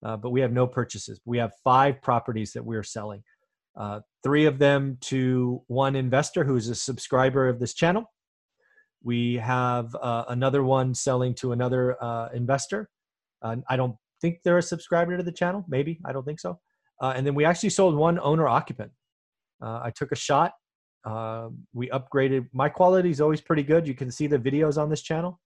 uh, 0.03 0.17
but 0.17 0.31
we 0.31 0.41
have 0.41 0.51
no 0.51 0.67
purchases. 0.67 1.19
We 1.25 1.37
have 1.37 1.51
five 1.63 2.01
properties 2.01 2.53
that 2.53 2.65
we're 2.65 2.83
selling. 2.83 3.23
Uh, 3.75 4.01
three 4.23 4.45
of 4.45 4.59
them 4.59 4.97
to 5.01 5.61
one 5.67 5.95
investor 5.95 6.43
who 6.43 6.55
is 6.55 6.67
a 6.69 6.75
subscriber 6.75 7.47
of 7.47 7.59
this 7.59 7.73
channel. 7.73 8.05
We 9.03 9.35
have 9.35 9.95
uh, 9.95 10.25
another 10.27 10.63
one 10.63 10.93
selling 10.93 11.33
to 11.35 11.53
another 11.53 12.01
uh, 12.03 12.29
investor. 12.33 12.89
I 13.43 13.75
don't 13.75 13.95
think 14.21 14.39
they're 14.43 14.59
a 14.59 14.63
subscriber 14.63 15.17
to 15.17 15.23
the 15.23 15.31
channel. 15.31 15.65
Maybe 15.67 15.99
I 16.05 16.13
don't 16.13 16.23
think 16.23 16.39
so. 16.39 16.59
and 17.01 17.25
then 17.25 17.33
we 17.33 17.43
actually 17.43 17.71
sold 17.71 17.95
one 17.95 18.19
owner 18.19 18.47
occupant. 18.47 18.91
I 19.61 19.89
took 19.89 20.11
a 20.11 20.15
shot 20.15 20.51
uh, 21.03 21.49
we 21.73 21.89
upgraded. 21.89 22.47
My 22.53 22.69
quality 22.69 23.09
is 23.09 23.21
always 23.21 23.41
pretty 23.41 23.63
good. 23.63 23.87
You 23.87 23.95
can 23.95 24.11
see 24.11 24.27
the 24.27 24.37
videos 24.37 24.81
on 24.81 24.89
this 24.89 25.01
channel, 25.01 25.39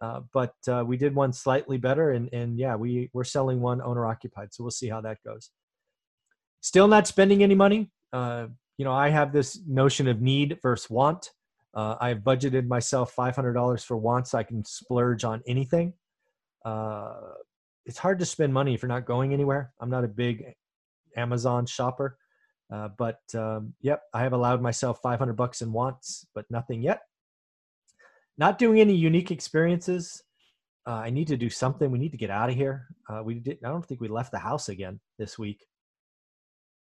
uh, 0.00 0.20
but 0.32 0.54
uh, 0.68 0.84
we 0.86 0.96
did 0.96 1.14
one 1.14 1.32
slightly 1.32 1.78
better, 1.78 2.10
and 2.10 2.32
and 2.32 2.58
yeah, 2.58 2.74
we 2.74 3.10
we're 3.12 3.24
selling 3.24 3.60
one 3.60 3.80
owner 3.80 4.06
occupied. 4.06 4.52
So 4.52 4.64
we'll 4.64 4.70
see 4.70 4.88
how 4.88 5.00
that 5.02 5.18
goes. 5.24 5.50
Still 6.60 6.88
not 6.88 7.06
spending 7.06 7.42
any 7.42 7.54
money. 7.54 7.90
Uh, 8.12 8.46
you 8.76 8.84
know, 8.84 8.92
I 8.92 9.10
have 9.10 9.32
this 9.32 9.60
notion 9.66 10.08
of 10.08 10.20
need 10.20 10.58
versus 10.62 10.90
want. 10.90 11.30
Uh, 11.74 11.96
I've 12.00 12.18
budgeted 12.18 12.66
myself 12.66 13.12
five 13.12 13.36
hundred 13.36 13.54
dollars 13.54 13.84
for 13.84 13.96
wants. 13.96 14.34
I 14.34 14.42
can 14.42 14.64
splurge 14.64 15.24
on 15.24 15.42
anything. 15.46 15.94
Uh, 16.64 17.14
it's 17.86 17.98
hard 17.98 18.18
to 18.18 18.26
spend 18.26 18.52
money 18.52 18.74
if 18.74 18.82
you're 18.82 18.88
not 18.88 19.04
going 19.04 19.32
anywhere. 19.32 19.72
I'm 19.80 19.90
not 19.90 20.04
a 20.04 20.08
big 20.08 20.54
Amazon 21.16 21.66
shopper. 21.66 22.18
Uh, 22.72 22.88
but 22.96 23.20
um, 23.34 23.74
yep, 23.82 24.02
I 24.12 24.22
have 24.22 24.32
allowed 24.32 24.62
myself 24.62 25.00
500 25.02 25.34
bucks 25.34 25.60
in 25.62 25.72
wants, 25.72 26.26
but 26.34 26.46
nothing 26.50 26.82
yet. 26.82 27.02
Not 28.36 28.58
doing 28.58 28.80
any 28.80 28.94
unique 28.94 29.30
experiences. 29.30 30.22
Uh, 30.86 30.94
I 30.94 31.10
need 31.10 31.28
to 31.28 31.36
do 31.36 31.48
something. 31.48 31.90
We 31.90 31.98
need 31.98 32.12
to 32.12 32.18
get 32.18 32.30
out 32.30 32.50
of 32.50 32.56
here. 32.56 32.88
Uh, 33.08 33.22
we 33.24 33.34
did. 33.36 33.58
I 33.64 33.68
don't 33.68 33.84
think 33.84 34.00
we 34.00 34.08
left 34.08 34.32
the 34.32 34.38
house 34.38 34.68
again 34.68 35.00
this 35.18 35.38
week. 35.38 35.64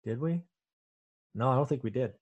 Did 0.04 0.20
we? 0.20 0.42
No, 1.34 1.50
I 1.50 1.54
don't 1.54 1.68
think 1.68 1.84
we 1.84 1.90
did. 1.90 2.12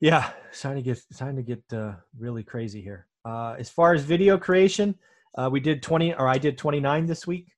Yeah, 0.00 0.30
time 0.58 0.76
to 0.76 0.82
get 0.82 0.98
time 1.16 1.36
to 1.36 1.42
get 1.42 1.62
uh, 1.72 1.94
really 2.18 2.42
crazy 2.42 2.82
here. 2.82 3.06
Uh, 3.24 3.54
as 3.58 3.70
far 3.70 3.94
as 3.94 4.02
video 4.02 4.38
creation, 4.38 4.94
uh, 5.36 5.48
we 5.50 5.60
did 5.60 5.82
20, 5.82 6.14
or 6.14 6.28
I 6.28 6.38
did 6.38 6.58
29 6.58 7.06
this 7.06 7.26
week, 7.26 7.48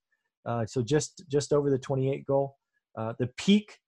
so 0.65 0.81
just 0.81 1.23
just 1.29 1.51
over 1.51 1.69
the 1.69 1.79
28 1.79 2.25
goal. 2.25 2.57
the 2.95 3.29
peak 3.37 3.79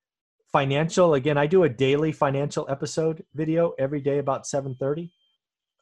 financial 0.51 1.13
again 1.13 1.37
i 1.37 1.47
do 1.47 1.63
a 1.63 1.69
daily 1.69 2.11
financial 2.11 2.65
episode 2.69 3.23
video 3.33 3.73
every 3.79 4.01
day 4.01 4.17
about 4.17 4.43
7.30 4.43 5.09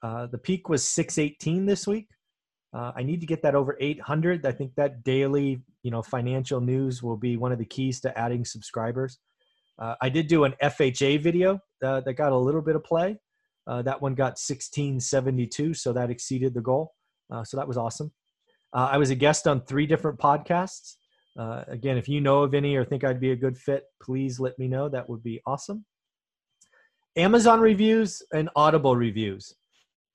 uh, 0.01 0.27
the 0.27 0.37
peak 0.37 0.69
was 0.69 0.83
618 0.83 1.65
this 1.65 1.87
week. 1.87 2.07
Uh, 2.71 2.91
i 2.95 3.01
need 3.01 3.19
to 3.19 3.25
get 3.25 3.41
that 3.41 3.55
over 3.55 3.75
800 3.79 4.45
i 4.45 4.51
think 4.51 4.71
that 4.75 5.03
daily 5.03 5.59
you 5.81 5.89
know 5.89 6.03
financial 6.03 6.61
news 6.61 7.01
will 7.01 7.17
be 7.17 7.35
one 7.35 7.51
of 7.51 7.57
the 7.57 7.65
keys 7.65 7.99
to 8.01 8.17
adding 8.17 8.45
subscribers. 8.45 9.19
Uh, 9.79 9.95
i 10.01 10.09
did 10.09 10.27
do 10.27 10.43
an 10.43 10.53
fha 10.61 11.19
video 11.19 11.59
uh, 11.83 12.01
that 12.01 12.13
got 12.13 12.31
a 12.31 12.37
little 12.37 12.61
bit 12.61 12.75
of 12.75 12.83
play. 12.83 13.17
Uh, 13.67 13.81
that 13.81 14.01
one 14.01 14.15
got 14.15 14.37
1672 14.37 15.73
so 15.73 15.93
that 15.93 16.09
exceeded 16.09 16.53
the 16.53 16.61
goal. 16.61 16.93
Uh, 17.31 17.43
so 17.43 17.55
that 17.55 17.67
was 17.67 17.77
awesome. 17.77 18.11
I 18.71 18.97
was 18.97 19.09
a 19.09 19.15
guest 19.15 19.47
on 19.47 19.61
three 19.61 19.87
different 19.87 20.19
podcasts. 20.19 20.95
Again, 21.37 21.97
if 21.97 22.07
you 22.07 22.21
know 22.21 22.43
of 22.43 22.53
any 22.53 22.75
or 22.75 22.85
think 22.85 23.03
I'd 23.03 23.19
be 23.19 23.31
a 23.31 23.35
good 23.35 23.57
fit, 23.57 23.83
please 24.01 24.39
let 24.39 24.57
me 24.59 24.67
know. 24.67 24.89
That 24.89 25.09
would 25.09 25.23
be 25.23 25.41
awesome. 25.45 25.85
Amazon 27.15 27.59
reviews 27.59 28.21
and 28.33 28.49
Audible 28.55 28.95
reviews. 28.95 29.55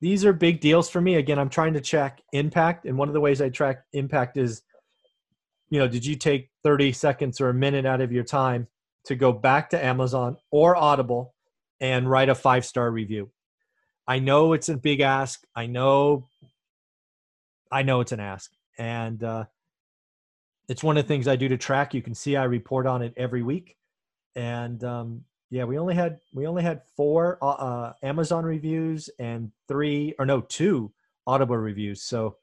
These 0.00 0.24
are 0.24 0.32
big 0.32 0.60
deals 0.60 0.90
for 0.90 1.00
me. 1.00 1.14
Again, 1.16 1.38
I'm 1.38 1.48
trying 1.48 1.74
to 1.74 1.80
check 1.80 2.20
impact. 2.32 2.84
And 2.84 2.98
one 2.98 3.08
of 3.08 3.14
the 3.14 3.20
ways 3.20 3.40
I 3.40 3.48
track 3.48 3.84
impact 3.92 4.36
is, 4.36 4.62
you 5.70 5.78
know, 5.78 5.88
did 5.88 6.04
you 6.04 6.16
take 6.16 6.50
30 6.62 6.92
seconds 6.92 7.40
or 7.40 7.48
a 7.48 7.54
minute 7.54 7.86
out 7.86 8.00
of 8.00 8.12
your 8.12 8.24
time 8.24 8.66
to 9.06 9.14
go 9.14 9.32
back 9.32 9.70
to 9.70 9.82
Amazon 9.82 10.36
or 10.50 10.76
Audible 10.76 11.34
and 11.80 12.08
write 12.08 12.28
a 12.28 12.34
five 12.34 12.64
star 12.64 12.90
review? 12.90 13.30
I 14.06 14.18
know 14.18 14.52
it's 14.52 14.68
a 14.68 14.76
big 14.76 15.00
ask. 15.00 15.42
I 15.56 15.66
know, 15.66 16.28
I 17.72 17.82
know 17.82 18.00
it's 18.00 18.12
an 18.12 18.20
ask. 18.20 18.50
And, 18.76 19.22
uh, 19.22 19.44
it's 20.68 20.82
one 20.82 20.96
of 20.96 21.04
the 21.04 21.08
things 21.08 21.28
I 21.28 21.36
do 21.36 21.48
to 21.48 21.56
track. 21.56 21.94
You 21.94 22.02
can 22.02 22.14
see 22.14 22.36
I 22.36 22.44
report 22.44 22.86
on 22.86 23.02
it 23.02 23.12
every 23.16 23.42
week, 23.42 23.76
and 24.34 24.82
um, 24.82 25.24
yeah, 25.54 25.62
we 25.62 25.78
only 25.78 25.94
had 25.94 26.18
we 26.32 26.48
only 26.48 26.64
had 26.64 26.82
four 26.96 27.38
uh, 27.40 27.46
uh, 27.50 27.92
Amazon 28.02 28.44
reviews 28.44 29.08
and 29.20 29.52
three 29.68 30.12
or 30.18 30.26
no 30.26 30.40
two 30.40 30.92
Audible 31.28 31.56
reviews. 31.56 32.02
So 32.02 32.38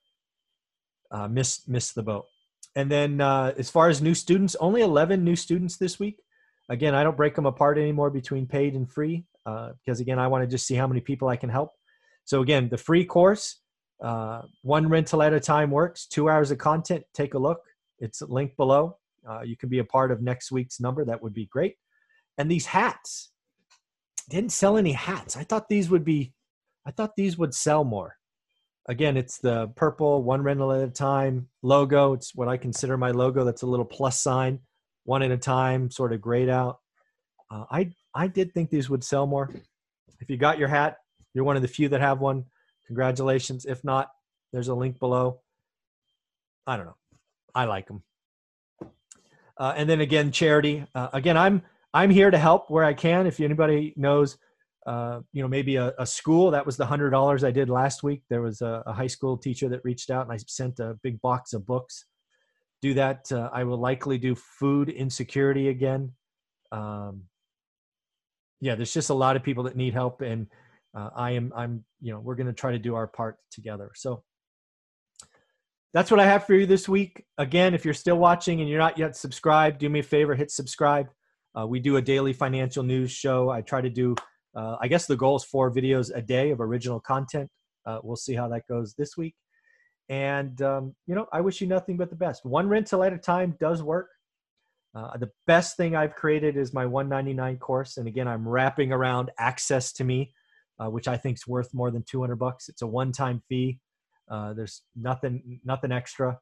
uh, 1.12 1.28
missed 1.28 1.68
missed 1.68 1.94
the 1.94 2.04
boat. 2.04 2.26
And 2.74 2.90
then 2.90 3.20
uh, 3.20 3.54
as 3.58 3.70
far 3.70 3.90
as 3.90 4.02
new 4.02 4.16
students, 4.16 4.56
only 4.62 4.82
eleven 4.82 5.26
new 5.26 5.36
students 5.36 5.76
this 5.76 6.00
week. 6.00 6.22
Again, 6.70 6.96
I 6.96 7.04
don't 7.04 7.18
break 7.18 7.36
them 7.36 7.46
apart 7.46 7.78
anymore 7.78 8.12
between 8.12 8.48
paid 8.48 8.76
and 8.76 8.90
free 8.90 9.26
uh, 9.46 9.74
because 9.84 10.00
again, 10.00 10.18
I 10.18 10.28
want 10.28 10.44
to 10.44 10.48
just 10.48 10.66
see 10.66 10.76
how 10.76 10.88
many 10.88 11.02
people 11.02 11.28
I 11.28 11.36
can 11.36 11.50
help. 11.50 11.72
So 12.24 12.42
again, 12.42 12.70
the 12.70 12.78
free 12.78 13.04
course, 13.04 13.58
uh, 14.02 14.44
one 14.62 14.88
rental 14.88 15.22
at 15.22 15.34
a 15.34 15.40
time 15.42 15.70
works. 15.70 16.06
Two 16.06 16.30
hours 16.30 16.50
of 16.50 16.60
content. 16.60 17.04
Take 17.14 17.34
a 17.34 17.40
look. 17.40 17.62
It's 18.00 18.22
linked 18.22 18.56
below. 18.56 19.00
Uh, 19.30 19.42
you 19.42 19.58
can 19.58 19.68
be 19.68 19.80
a 19.80 19.84
part 19.84 20.14
of 20.14 20.22
next 20.22 20.50
week's 20.50 20.80
number. 20.80 21.04
That 21.04 21.22
would 21.22 21.34
be 21.34 21.48
great. 21.48 21.76
And 22.42 22.50
these 22.50 22.66
hats 22.66 23.30
didn't 24.28 24.52
sell 24.52 24.76
any 24.76 24.94
hats. 24.94 25.38
I 25.38 25.44
thought 25.44 25.70
these 25.70 25.92
would 25.92 26.04
be, 26.04 26.34
I 26.88 26.90
thought 26.90 27.16
these 27.16 27.38
would 27.38 27.54
sell 27.54 27.84
more. 27.84 28.16
Again, 28.90 29.16
it's 29.16 29.38
the 29.38 29.68
purple 29.76 30.24
one 30.24 30.42
rental 30.42 30.72
at 30.72 30.82
a 30.82 30.90
time 30.90 31.50
logo. 31.62 32.14
It's 32.14 32.34
what 32.34 32.48
I 32.48 32.58
consider 32.58 32.98
my 32.98 33.12
logo. 33.12 33.44
That's 33.44 33.62
a 33.62 33.68
little 33.68 33.86
plus 33.86 34.20
sign, 34.20 34.58
one 35.04 35.22
at 35.22 35.30
a 35.30 35.38
time, 35.38 35.92
sort 35.92 36.14
of 36.14 36.22
grayed 36.22 36.50
out. 36.50 36.80
Uh, 37.52 37.66
I 37.70 37.92
I 38.16 38.26
did 38.26 38.56
think 38.56 38.72
these 38.72 38.90
would 38.90 39.04
sell 39.04 39.28
more. 39.28 39.52
If 40.20 40.28
you 40.28 40.38
got 40.38 40.58
your 40.58 40.68
hat, 40.68 40.98
you're 41.36 41.46
one 41.46 41.58
of 41.58 41.62
the 41.62 41.68
few 41.68 41.90
that 41.90 42.02
have 42.02 42.22
one. 42.22 42.46
Congratulations. 42.88 43.66
If 43.66 43.84
not, 43.84 44.10
there's 44.52 44.68
a 44.70 44.74
link 44.74 44.98
below. 44.98 45.42
I 46.66 46.76
don't 46.76 46.88
know. 46.88 46.98
I 47.54 47.66
like 47.66 47.88
them. 47.88 48.02
Uh, 49.60 49.76
and 49.78 49.88
then 49.88 50.02
again, 50.02 50.32
charity. 50.32 50.88
Uh, 50.96 51.10
again, 51.14 51.38
I'm 51.38 51.62
I'm 51.94 52.10
here 52.10 52.32
to 52.32 52.38
help 52.38 52.70
where 52.70 52.84
I 52.84 52.94
can. 52.94 53.28
If 53.28 53.40
anybody 53.40 53.94
knows, 53.98 54.38
uh, 54.86 55.20
you 55.34 55.42
know, 55.42 55.48
maybe 55.48 55.76
a, 55.76 55.94
a, 56.00 56.06
school 56.06 56.52
that 56.52 56.66
was 56.66 56.78
the 56.78 56.86
hundred 56.86 57.12
dollars 57.12 57.44
I 57.44 57.52
did 57.52 57.70
last 57.70 58.02
week. 58.02 58.24
There 58.30 58.42
was 58.42 58.62
a, 58.62 58.82
a, 58.88 58.94
high 58.94 59.08
school 59.08 59.38
teacher 59.38 59.70
that 59.70 59.82
reached 59.84 60.10
out, 60.10 60.24
and 60.24 60.32
I 60.32 60.38
sent 60.48 60.80
a 60.80 60.98
big 61.04 61.22
box 61.22 61.54
of 61.54 61.66
books. 61.66 62.06
Do 62.82 62.94
that. 62.96 63.32
Uh, 63.32 63.50
I 63.54 63.64
will 63.64 63.78
likely 63.78 64.18
do 64.18 64.34
food 64.36 64.90
insecurity 64.90 65.68
again. 65.68 66.14
Um, 66.72 67.24
yeah, 68.60 68.76
there's 68.76 68.94
just 68.94 69.10
a 69.10 69.14
lot 69.14 69.36
of 69.36 69.44
people 69.44 69.64
that 69.66 69.76
need 69.76 69.94
help, 69.94 70.22
and 70.22 70.48
uh, 70.96 71.10
I 71.16 71.32
am 71.32 71.54
I'm 71.56 71.84
you 72.02 72.14
know 72.14 72.20
we're 72.20 72.36
going 72.36 72.48
to 72.48 72.54
try 72.54 72.72
to 72.72 72.80
do 72.80 72.96
our 72.96 73.08
part 73.08 73.38
together. 73.52 73.92
So 73.96 74.24
that's 75.94 76.10
what 76.10 76.20
I 76.20 76.26
have 76.26 76.46
for 76.46 76.54
you 76.54 76.66
this 76.66 76.88
week. 76.88 77.26
Again, 77.38 77.74
if 77.74 77.86
you're 77.86 77.94
still 77.94 78.18
watching 78.18 78.62
and 78.62 78.70
you're 78.70 78.80
not 78.80 78.98
yet 78.98 79.16
subscribed, 79.16 79.80
do 79.80 79.90
me 79.90 80.00
a 80.00 80.04
favor, 80.04 80.36
hit 80.36 80.50
subscribe. 80.50 81.10
Uh, 81.58 81.68
we 81.68 81.80
do 81.80 81.98
a 81.98 82.02
daily 82.02 82.34
financial 82.34 82.84
news 82.84 83.12
show. 83.12 83.50
I 83.50 83.62
try 83.62 83.82
to 83.82 83.90
do, 83.90 84.16
uh, 84.56 84.78
I 84.82 84.88
guess 84.88 85.06
the 85.06 85.18
goal 85.18 85.36
is 85.36 85.44
four 85.44 85.72
videos 85.72 86.12
a 86.16 86.22
day 86.22 86.52
of 86.52 86.62
original 86.62 87.00
content. 87.00 87.50
Uh, 87.86 88.00
we'll 88.04 88.16
see 88.16 88.36
how 88.36 88.48
that 88.50 88.68
goes 88.68 88.94
this 88.98 89.18
week. 89.18 89.36
And, 90.08 90.62
um, 90.62 90.96
you 91.08 91.16
know, 91.16 91.28
I 91.32 91.42
wish 91.42 91.62
you 91.62 91.68
nothing 91.68 91.98
but 91.98 92.10
the 92.10 92.16
best. 92.16 92.46
One 92.46 92.68
rental 92.68 93.04
at 93.04 93.14
a 93.14 93.18
time 93.18 93.56
does 93.60 93.82
work. 93.82 94.10
Uh, 94.94 95.18
the 95.18 95.30
best 95.48 95.78
thing 95.78 95.96
I've 95.96 96.16
created 96.16 96.58
is 96.58 96.74
my 96.74 96.86
199 96.86 97.58
course. 97.58 97.98
And 97.98 98.08
again, 98.08 98.28
I'm 98.28 98.48
wrapping 98.48 98.92
around 98.92 99.32
access 99.40 99.94
to 99.94 100.04
me, 100.04 100.34
uh, 100.80 100.90
which 100.90 101.08
I 101.08 101.16
think 101.16 101.38
is 101.38 101.48
worth 101.48 101.74
more 101.74 101.92
than 101.92 102.04
200 102.04 102.36
bucks. 102.36 102.68
It's 102.68 102.82
a 102.82 102.88
one 102.88 103.14
time 103.14 103.42
fee. 103.48 103.80
Uh, 104.30 104.54
there's 104.54 104.84
nothing 104.96 105.60
nothing 105.66 105.92
extra, 105.92 106.40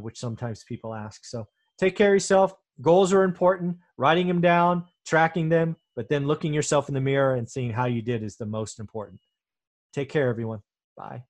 which 0.00 0.18
sometimes 0.18 0.64
people 0.64 0.94
ask. 0.94 1.24
So 1.24 1.46
take 1.82 1.96
care 1.96 2.10
of 2.10 2.14
yourself. 2.14 2.54
Goals 2.80 3.12
are 3.12 3.24
important. 3.24 3.76
Writing 3.96 4.28
them 4.28 4.40
down, 4.40 4.84
tracking 5.04 5.48
them, 5.48 5.76
but 5.96 6.08
then 6.08 6.26
looking 6.26 6.54
yourself 6.54 6.88
in 6.88 6.94
the 6.94 7.00
mirror 7.00 7.34
and 7.34 7.48
seeing 7.48 7.72
how 7.72 7.86
you 7.86 8.02
did 8.02 8.22
is 8.22 8.36
the 8.36 8.46
most 8.46 8.78
important. 8.78 9.20
Take 9.92 10.08
care, 10.08 10.28
everyone. 10.28 10.60
Bye. 10.96 11.24